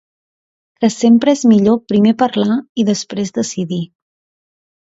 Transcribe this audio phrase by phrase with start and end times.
[0.85, 3.81] Que sempre és millor primer parlar i després decidir.